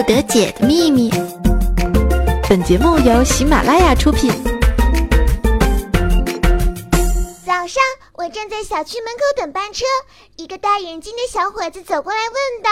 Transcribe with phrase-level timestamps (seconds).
[0.00, 1.10] 不得解的秘密。
[2.48, 4.30] 本节目由喜马拉雅出品。
[7.44, 7.82] 早上，
[8.14, 9.84] 我站在小区门口等班车，
[10.36, 12.70] 一个戴眼镜的小伙子走过来问道：“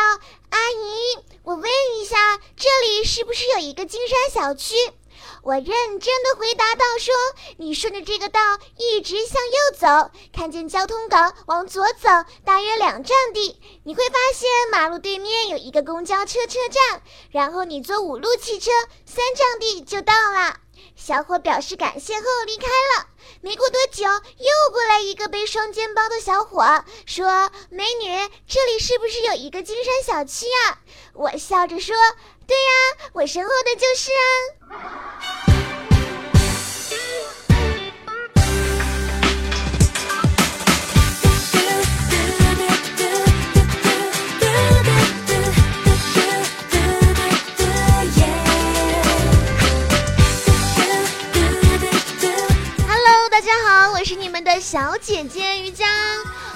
[0.49, 1.71] 阿姨，我问
[2.01, 2.17] 一下，
[2.57, 4.75] 这里是不是有一个金山小区？”
[5.43, 7.15] 我认真的回答道：“说
[7.57, 8.41] 你顺着这个道
[8.77, 12.09] 一直向右走，看见交通岗往左走，
[12.45, 18.71] 大约两站地，你会发现马路对面有一个公交车车站，然后你坐五路汽车，
[19.07, 20.57] 三站地就到了。”
[21.09, 23.07] 小伙表示感谢后离开了。
[23.41, 28.15] 没过多久，又过来一个背双肩包的小伙，说：“美女，
[28.47, 30.77] 这里是不是有一个金山小区啊？”
[31.17, 31.97] 我笑着说
[32.47, 34.11] ：“对呀，我身后的就是
[34.69, 35.57] 啊。”
[54.09, 55.85] 是你们的小姐姐瑜伽，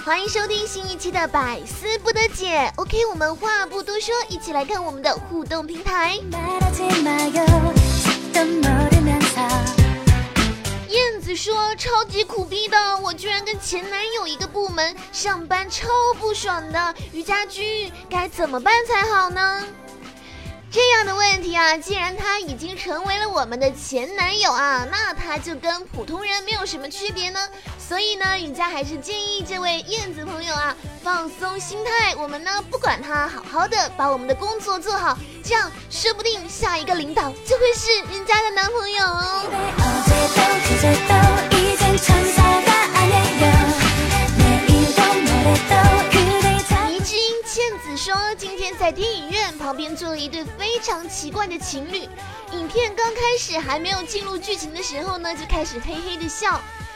[0.06, 2.72] 欢迎收听新一期的百思不得解。
[2.76, 6.18] OK，我们话不多说，一起来看我们的互动平台。
[10.88, 16.94] 燕子说：“超级苦逼的，我居然跟前男友一个部门上班，超不爽的。
[17.12, 19.62] 瑜伽君该怎么办才好呢？”
[20.72, 27.38] 这样的问题啊，既然他已经成为了我们的前男友啊，那他就跟普通人没有什么区别呢。
[27.78, 39.42] 所以呢，瑜伽还是建议这位燕子朋友啊，放松心态，我们呢不管他，好好的把我们的工作做好，这样说不定下一个领导就会是人家的男朋友哦。
[47.52, 52.08] 倩子说，今天在电影院旁边坐了一对非常奇怪的情侣，
[52.50, 56.52] 影片刚开始还没有进入剧情的时候呢，就开始嘿嘿的笑，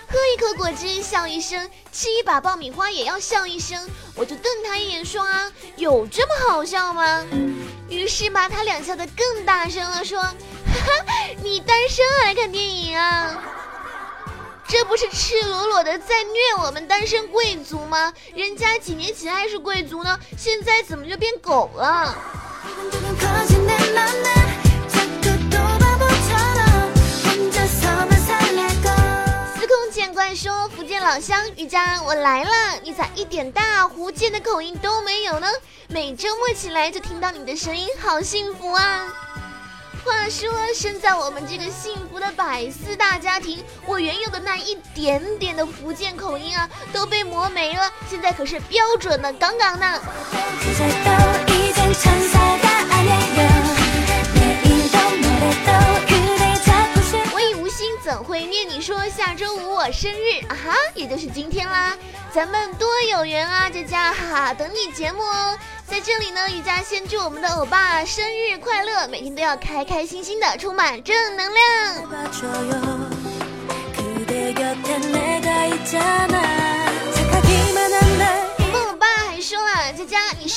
[0.08, 7.22] 喝一口果汁笑一声，吃一把爆米花也要笑一声，我就瞪他一眼说啊，有这么好笑吗？
[7.90, 10.32] 于是吧，他俩笑得更大声了，说，哈
[10.72, 11.04] 哈，
[11.42, 13.42] 你单身还看电影啊？
[14.68, 18.12] 这不是赤裸裸的在虐我们单身贵族吗？
[18.34, 22.14] 人家几年前还是贵族呢，现在怎么就变狗了？
[29.54, 32.50] 司空见惯说福建老乡瑜伽我来了，
[32.82, 35.46] 你咋一点大福建的口音都没有呢？
[35.88, 39.25] 每周末起来就听到你的声音，好幸福啊！
[40.06, 50.00] 话说，生在我们这个幸福的百思大家庭，我原有的那一点点的福建口音啊，都被磨没了，现在可是标准的杠杠呢。
[58.22, 61.96] 会念你说下周五我生日啊哈，也就是今天啦，
[62.32, 65.58] 咱们多有缘啊，佳佳哈哈，等你节目哦。
[65.86, 71.64] 在这里呢，瑜伽先祝我们的欧巴生日快乐，每天都要开开心心的，充满正能量。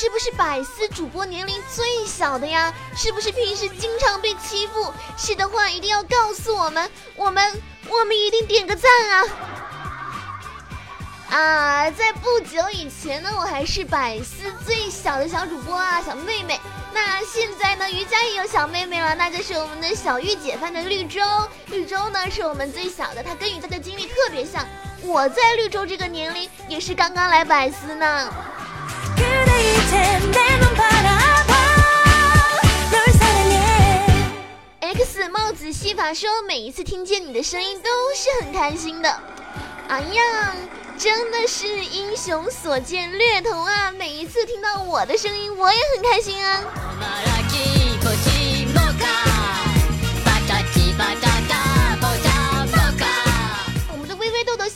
[0.01, 2.73] 是不是百思主播年龄最小的呀？
[2.95, 4.93] 是不是平时经常被欺负？
[5.17, 9.25] 是的话，一定要告诉我们，我们我们一定点个赞啊！
[11.31, 16.57] 啊，在不久以前呢，我还是百思最小的小主播啊，小妹妹。
[16.93, 21.19] 那现在呢，瑜伽也有小妹妹了，那就是我们的小御姐范的绿洲。
[21.67, 24.65] 绿洲呢，是我们最小的，她跟瑜伽的经历特别像。
[25.01, 28.33] 我在绿洲这个年龄，也是刚刚来百思呢。
[34.81, 39.19] X 帽子戏法说，每一次听见你的声音都是很开心的。
[39.87, 40.55] 哎呀！
[40.97, 43.89] 真的是英雄所见略同啊！
[43.89, 46.61] 每一次听到我的声音，我也很开心啊。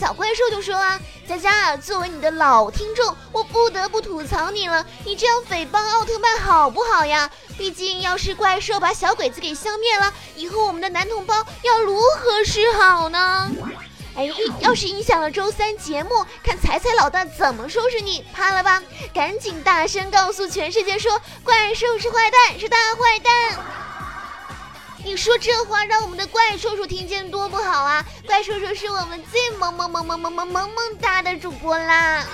[0.03, 7.31] 小怪兽就说啊，佳佳，作为你的老听众，我不得不吐槽你了，你这样诽谤奥特曼好不好呀？
[7.57, 13.49] 毕竟要是怪兽把小鬼子给消灭了，以后我们的男同胞要如何是好呢？
[14.17, 14.29] 哎，
[14.59, 18.83] 要是影响了周三节目，看彩彩老大怎么收拾你，怕了吧？
[19.13, 23.82] 赶紧大声告诉全世界说，怪兽是坏蛋，是大坏蛋！
[25.05, 28.05] 你说这话让我们的怪叔叔听见多不好啊！
[28.25, 32.25] 怪叔叔是我们最萌萌萌萌萌萌萌萌哒的主播啦！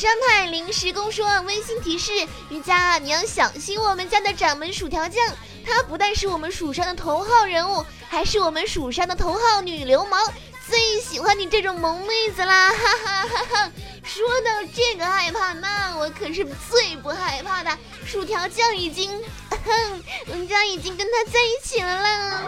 [0.00, 5.22] 山派临时工说温馨提示：瑜伽，你要小心我们家的掌门薯条酱，
[5.62, 10.18] 他不但是我们蜀山的头号人物，还是我们蜀山的头号女流氓，
[10.66, 12.70] 最喜欢你这种萌妹子啦！
[12.70, 13.70] 哈哈哈哈！
[14.02, 17.70] 说到这个害怕，那我可是最不害怕的。
[18.06, 22.42] 薯条酱已经，哼人家已经跟他在一起了啦。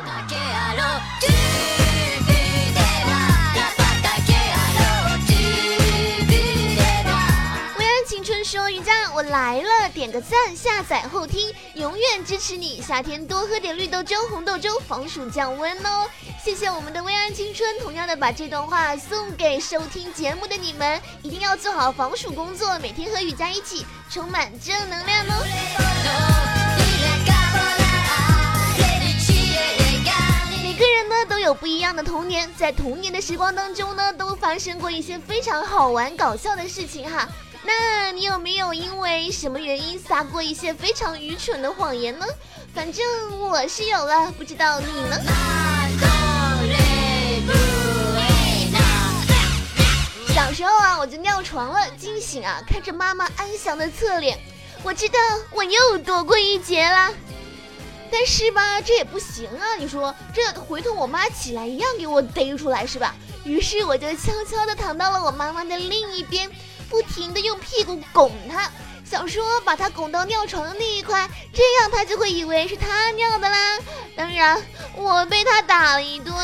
[8.52, 12.82] 说瑜伽，我来了，点个赞，下载后听，永远支持你。
[12.82, 16.06] 夏天多喝点绿豆粥、红豆粥，防暑降温哦。
[16.44, 25.46] 谢谢我们的微安青春，同样的把这段话送给收听节目的你们，一定要做好防暑工作，每天和瑜伽一起，充满正能量哦。
[30.62, 37.26] 每个人呢都有不一样的童年，在童年的时光当中呢，都发生过一些非常好玩、搞笑的事情哈。
[37.64, 42.26] 那你有没有因为什么原因撒过一些非常愚蠢的谎言呢？
[42.74, 43.04] 反正
[43.40, 45.16] 我是有了，不知道你呢？
[50.34, 54.38] 小时候啊，我就尿床了，惊醒啊，看着妈妈安详的侧脸，
[54.82, 55.18] 我知道
[55.52, 57.12] 我又躲过一劫了。
[58.10, 63.14] 但是吧，这也不行啊，你说这回头我妈起来一样给我逮出来是吧？
[63.44, 66.50] 于是我就悄悄的躺到了我妈妈的另一边。
[66.92, 68.70] 不停的用屁股拱他，
[69.02, 73.78] 想说把他拱到尿床的那一块，这样他就会以为是他尿的啦。
[74.14, 74.62] 当然，
[74.94, 76.36] 我被他打了一顿。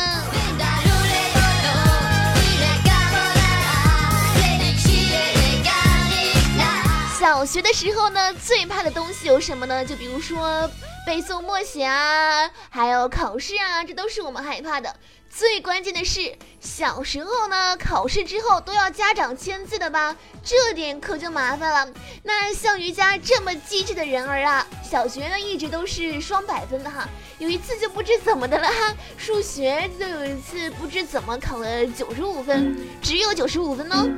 [7.21, 9.85] 小学的时候呢，最怕的东西有什么呢？
[9.85, 10.67] 就比如说
[11.05, 14.97] 背诵默写啊，还有考试啊，这都是我们害怕的。
[15.39, 20.17] 最关键的是，小时候呢，考试之后都要家长签字的吧？
[20.43, 21.95] 这点可就麻烦了。
[22.25, 27.09] 那像瑜伽这么机智的人儿啊，小学呢一直都是双百分的哈。
[27.39, 34.11] 有一次就不知怎么的了哈，数学就有一次不知怎么考了九十五分，只有九十五分哦。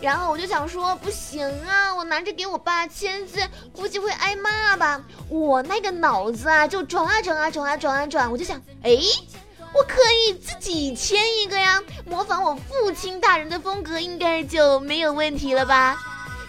[0.00, 3.40] 然后我就想说，不行啊，我拿着给我爸签字，
[3.72, 5.02] 估计会挨骂吧。
[5.28, 8.96] 我那个脑子啊，就转啊转啊转啊转啊转，我就想，哎。
[9.74, 15.98] 我可以自己签一个呀，模仿我父亲大人的风格，应该就没有问题了吧？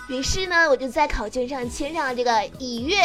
[0.09, 2.97] 于是呢，我就在考卷上签上了这个以月，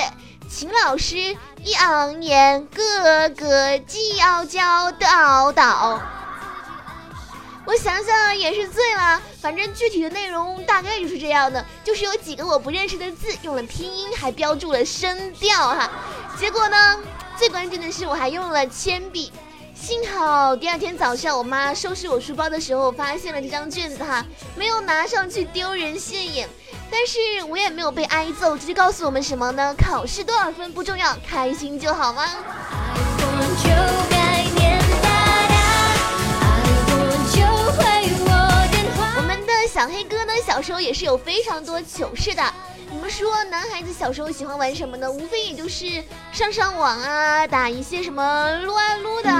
[0.50, 1.16] 秦老师
[1.62, 6.02] 一昂言，哥哥既傲娇的傲倒。
[7.64, 15.88] 我想想也是醉了，反正具体的内容大概就是这样的，就是有几个我不认识的字，用了拼音，还标注了声调哈。
[16.36, 16.98] 结果呢，
[17.36, 19.30] 最关键的是我还用了铅笔。
[19.80, 24.24] 幸好第二天早上，我妈收拾我书包的时候发现了这张卷子哈，
[24.56, 26.48] 没有拿上去丢人现眼，
[26.90, 29.74] 但是我也没有被挨揍，这就告诉我们什么呢？
[29.78, 32.28] 考试多少分不重要，开心就好吗？
[39.16, 42.42] 我们的小黑哥呢，小时候也是有非常多糗事的。
[42.90, 45.10] 你们说男孩子小时候喜欢玩什么呢？
[45.10, 46.02] 无非也就是
[46.32, 49.30] 上上网啊，打一些什么撸啊撸的。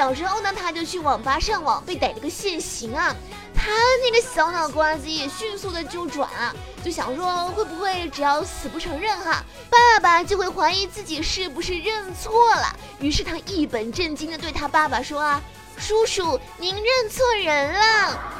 [0.00, 3.14] 小时候呢，他就去网吧上网，被逮了个现行啊。
[3.54, 3.70] 他
[4.02, 12.74] 那个小脑瓜子也迅速的就转啊，就想说会不会只要死不承认哈，爸爸就会怀疑自己是不是认错了。
[12.98, 15.38] 于是他一本正经的对他爸爸说啊
[15.76, 18.39] ：“叔叔，您认错人了。”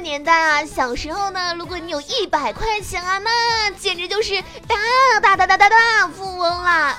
[0.00, 4.76] 年代啊，小时候呢，如果你有一百块钱啊，那简直就是大
[5.22, 6.96] 大大大大大富翁啦。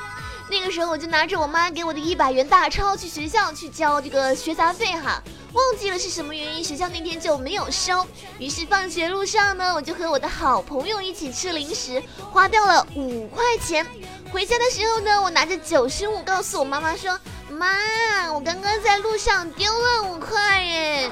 [0.50, 5.22] 那个时候我就拿着我妈给我的一百元大钞去学校去交这个学杂费哈，
[5.54, 8.06] 忘记了是什么原因，学校那天就没有收。
[8.40, 12.02] 于是放学路上呢，我就和我的好朋友一起吃零食，
[12.32, 13.86] 花掉了五块钱。
[14.32, 21.12] 回家的时候呢，我拿着九十五告诉我妈妈说：“妈，我刚刚在路上丢了五块耶。”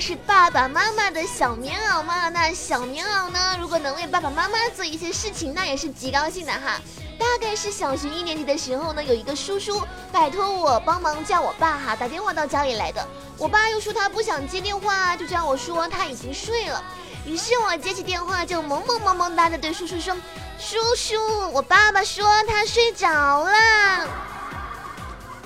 [0.00, 2.28] 是爸爸妈妈的小棉袄吗？
[2.28, 3.56] 那小棉袄呢？
[3.60, 6.80] 如果能为爸爸妈妈做一些事情，那也是极高兴的哈。
[7.18, 13.06] 大概是小学一年级的时候呢，有一个叔叔拜托我帮忙叫我爸哈打电话到家里来的。
[13.38, 16.82] 我爸又说他不想接电话，就叫我说他已经睡了。
[17.24, 20.14] 于是我接起电话，就萌萌萌萌哒的对叔叔说
[20.60, 21.16] ：“叔叔，
[21.52, 23.52] 我爸爸说他睡着了。”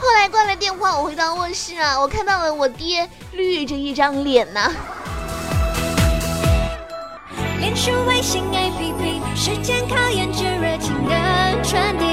[0.00, 4.73] 后来挂了电话，我回到卧室啊，我看到了我爹绿着一张脸呐。
[7.83, 12.04] 是微信 APP，时间考验着热情的传递。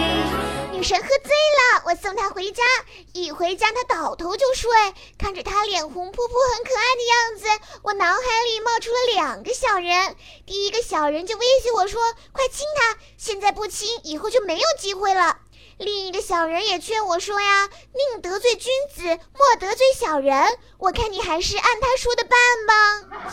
[0.72, 2.64] 女神喝醉了，我送她回家。
[3.12, 4.70] 一回家，她倒头就睡，
[5.18, 10.16] 看着她脸红扑扑、很可爱的样子，我脑海里冒出了两个小人。
[10.46, 12.00] 第一个小人就威胁我说
[12.32, 15.40] ：“快亲她，现在不亲，以后就没有机会了。”
[15.80, 20.44] 另一个小人也劝我说：“呀，宁得罪君子，莫得罪小人。
[20.80, 22.32] 我看你还是按他说的办
[22.68, 22.74] 吧。”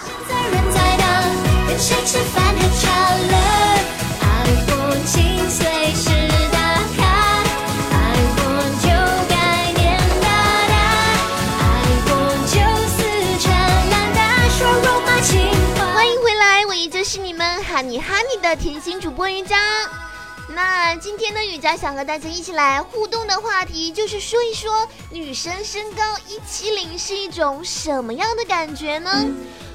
[0.05, 2.91] 现在人在当，跟谁吃饭还吵
[3.31, 3.35] 了
[4.45, 6.11] ？iPhone 请随时
[6.53, 6.59] 打
[6.95, 7.01] 开
[8.13, 8.89] ，iPhone 就
[9.31, 10.29] 该念哒
[10.69, 10.75] 哒
[11.89, 12.61] ，iPhone 就
[12.93, 12.99] 死
[13.41, 13.49] 缠
[13.89, 14.21] 烂打，
[14.51, 15.95] 说肉麻情话。
[15.95, 19.57] 欢迎回来，我依旧是你们哈尼哈尼的甜心主播瑜伽。
[20.55, 29.11] 那今天呢，雨佳想和大家一起来互动的话题就是说一说女生身高一七零是一种什么样的感觉呢？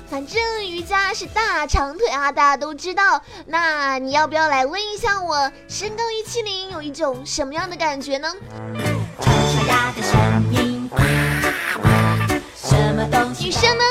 [0.09, 3.21] 反正瑜伽是大长腿啊，大家都知道。
[3.45, 8.33] 那你要不要来问一下我，身高一七零有一种什么样的感觉呢？
[13.39, 13.83] 女生呢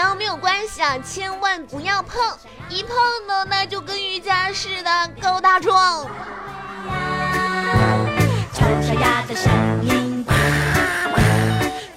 [0.00, 2.18] 个子高没有关系啊，千万不要碰，
[2.70, 6.06] 一碰呢那就跟瑜伽似的高大壮。
[8.54, 9.52] 吵吵呀的声
[9.82, 10.24] 音，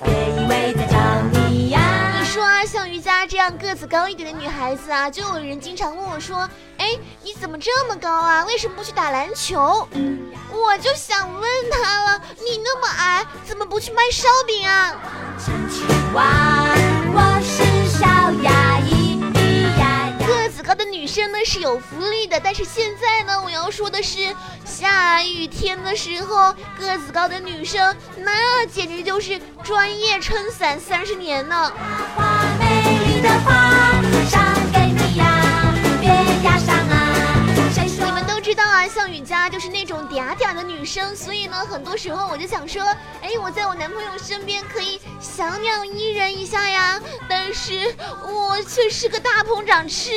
[0.03, 0.97] 别以为在找
[1.31, 1.79] 你呀。
[2.19, 8.43] 你说啊，像瑜伽这样个子高一点的女孩子啊，就有人经常问我说：“哎，你怎么这么高啊？
[8.43, 9.87] 为什么不去打篮球？”
[10.51, 14.93] 我就想问他了，你那么矮，怎么不去卖烧饼啊？
[20.63, 31.71] 高的女生呢是有福利的，但是现在呢，我要说的是，下雨天的时候，个子高的女生那简直就是专业撑伞三十年呢。
[32.15, 33.92] 花花美丽的花
[39.23, 42.83] 家，就是那种嗲嗲的女生，所以呢，很多时候我就想说，
[43.21, 46.99] 哎，我在我男朋友身边可以小鸟依人一下呀，
[47.29, 50.11] 但是我却是个大鹏展翅。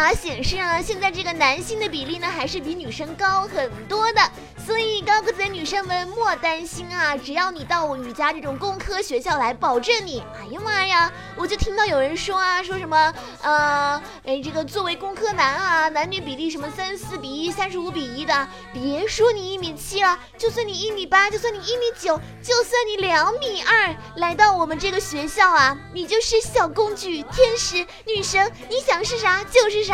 [0.00, 4.22] 查显示啊，现在这个男性的比例呢，还是比女生高很多的。
[4.66, 10.22] 所以高个子的女生们莫担心啊，只要你到我瑜伽这种工科学校来，保证你。
[10.40, 29.89] 哎呀妈呀，我就听到有人说啊，说什么呃，哎，这个作为工科男啊，男女比例什么三四比一、三十五比一的，别说你一米七了，就算你一米八，就算你一米九，就算你两米二，来到我们这个学校啊，你就是小公举、天使、女神，你想是啥就是啥。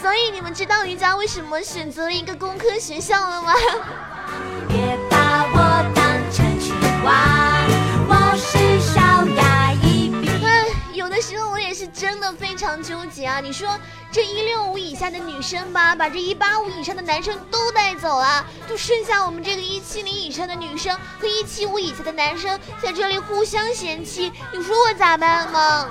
[0.00, 3.52] 所以你们知道瑜伽为什么选择一个工科学校了吗？
[4.68, 5.58] 别把我
[5.94, 6.74] 当成青
[7.04, 7.64] 蛙，
[8.08, 9.00] 我是小
[9.36, 10.12] 牙一
[10.92, 13.40] 有的时候我也是真的非常纠结啊！
[13.40, 13.68] 你说
[14.10, 25.88] 这一六五以下的女生吧，把这一八五以上的男生都带走了，就剩下我们这个一七零以上的女生和一七五以下的男生在这里互相嫌弃，你说我咋办呢？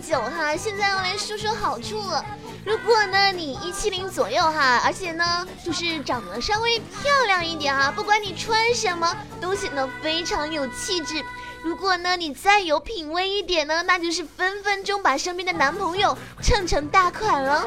[0.00, 2.24] 久哈，现在要来说说好处了。
[2.64, 11.22] 如果呢你一七零左右哈，而且呢就是长得稍微漂亮一点哈，不管你穿什么都显得非常有气质。
[11.62, 17.64] 如果呢你再有品味一点呢，那就是分分钟把身边的男朋友蹭成大款了。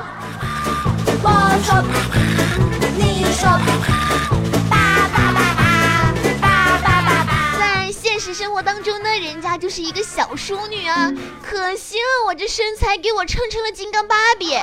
[8.19, 14.55] 现实生活当中呢，人家就是一个小淑女啊，可惜了我这身材给我撑成了金刚芭比。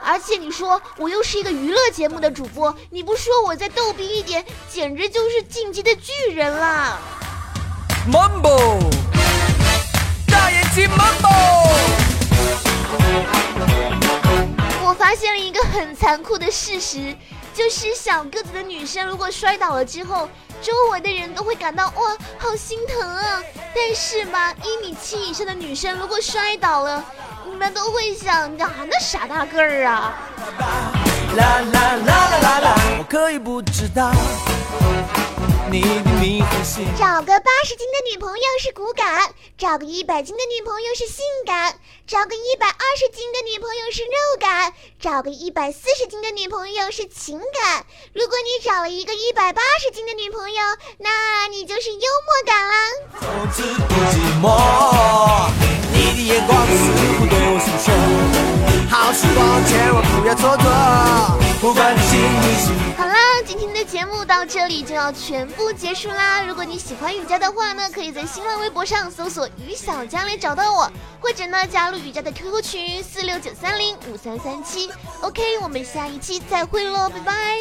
[0.00, 7.00] 而且你说我又是一个娱乐节目的主播，你不说我再逗逼一点，简直就是进击的巨人啦
[8.12, 8.78] ！！Mumbo，
[10.28, 11.68] 大眼睛 Mumbo
[14.86, 17.16] 我发现了一个很残酷的事实，
[17.58, 20.28] 就是小个子的女生如果摔倒了之后，
[20.62, 23.42] 周围的人都会感到哇，好心疼啊。
[23.74, 27.04] 但是吧，一米七以上的女生如果摔倒了，
[27.44, 30.14] 你们都会想啊，那傻大个儿啊。
[31.36, 34.12] 啦啦啦啦啦啦，我可以不知道
[35.70, 36.42] 你的迷。
[36.98, 44.10] 找个八十斤的女朋友是骨感，找个一百斤的女朋友是性感，找个一百二十斤的女朋友是肉
[44.40, 47.84] 感，找个一百四十斤的女朋友是情感。
[48.14, 50.62] 如果你找了一个一百八十斤的女朋友，
[50.98, 52.74] 那你就是幽默感啦。
[53.20, 55.50] 从此不寂寞。
[55.92, 56.72] 你你的眼光似
[57.18, 57.86] 乎对我诉说，
[58.90, 63.07] 好时光千万不要蹉跎，不管你心里是。
[63.48, 66.42] 今天的节目到这里就要全部结束啦。
[66.42, 74.90] 如果你喜欢雨佳的话呢，可以在新浪微博上搜索“雨小佳”来找到我，或者呢加入雨佳的 QQ 群四六九三零五三三七。
[75.22, 77.56] OK，我们下一期再会喽，拜拜。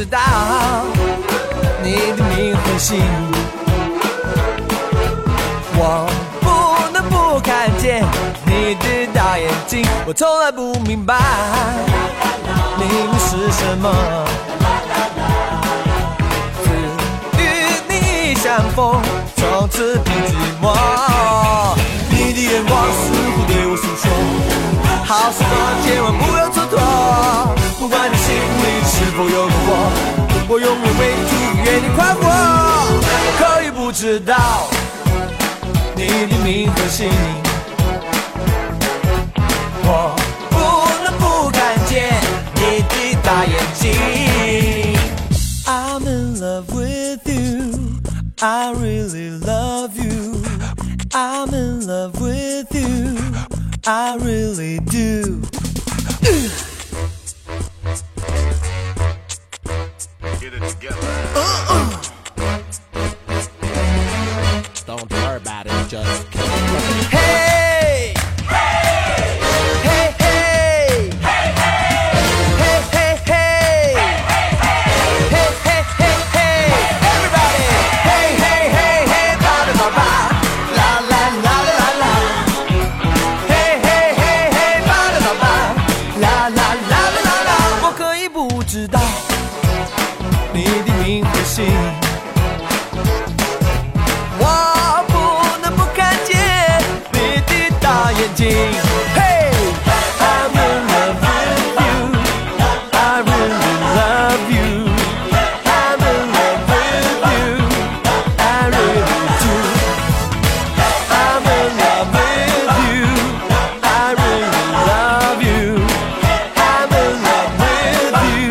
[0.00, 0.18] 知道
[1.84, 2.98] 你的名和姓，
[5.76, 6.08] 我
[6.40, 8.02] 不能不看见
[8.46, 11.14] 你的大眼睛，我从来不明白
[12.78, 12.88] 你
[13.18, 13.92] 是什么。
[17.36, 17.42] 与
[17.86, 19.02] 你相逢，
[19.36, 20.72] 从此不寂寞。
[22.08, 24.08] 你的眼光似乎对我诉说，
[25.04, 25.52] 好时光
[25.84, 26.80] 千万不要蹉跎。
[27.78, 28.36] 不管你心里
[28.84, 29.52] 是否有个
[30.52, 32.26] 我，永远为你祝福愿你快活。
[32.26, 34.66] 我可以不知道
[35.94, 37.08] 你的名和姓，
[39.84, 40.16] 我
[40.50, 40.58] 不
[41.04, 42.20] 能不看见
[42.56, 43.94] 你的大眼睛。
[45.66, 48.00] I'm in love with you.
[48.40, 50.42] I really love you.
[51.12, 53.16] I'm in love with you.
[53.84, 55.42] I really do.
[98.40, 98.72] Hey,
[100.18, 101.96] I'm in love with you.
[102.90, 104.68] I really love you.
[105.66, 107.44] I'm in love with you.
[108.38, 109.52] I really do.
[111.12, 113.04] I'm in love with you.
[113.82, 115.84] I really love you.
[116.56, 118.48] I'm in love with you.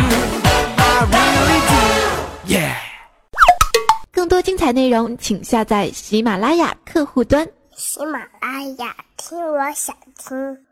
[0.78, 1.82] I really do.
[2.54, 2.78] Yeah.
[4.12, 7.48] 更多精彩内容，请下载喜马拉雅客户端。
[7.92, 10.64] 喜马拉雅，听我想听。